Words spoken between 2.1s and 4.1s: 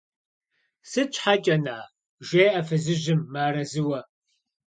жеӀэ фызыжьым мыарэзыуэ.